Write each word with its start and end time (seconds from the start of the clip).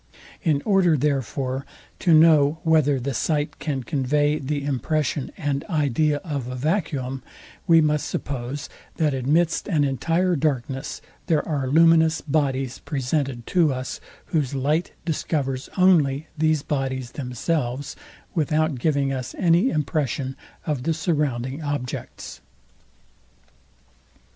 In 0.41 0.63
order, 0.65 0.97
therefore, 0.97 1.63
to 1.99 2.11
know 2.11 2.57
whether 2.63 2.99
the 2.99 3.13
sight 3.13 3.59
can 3.59 3.83
convey 3.83 4.39
the 4.39 4.65
impression 4.65 5.31
and 5.37 5.63
idea 5.65 6.17
of 6.23 6.47
a 6.47 6.55
vacuum, 6.55 7.21
we 7.67 7.81
must 7.81 8.07
suppose, 8.07 8.67
that 8.95 9.13
amidst 9.13 9.67
an 9.67 9.83
entire 9.83 10.35
darkness, 10.35 11.01
there 11.27 11.47
are 11.47 11.67
luminous 11.67 12.19
bodies 12.19 12.79
presented 12.79 13.45
to 13.45 13.71
us, 13.71 14.01
whose 14.33 14.55
light 14.55 14.91
discovers 15.05 15.69
only 15.77 16.25
these 16.35 16.63
bodies 16.63 17.11
themselves, 17.11 17.95
without 18.33 18.79
giving 18.79 19.13
us 19.13 19.35
any 19.37 19.69
impression 19.69 20.35
of 20.65 20.81
the 20.81 20.95
surrounding 20.95 21.61
objects. 21.61 22.41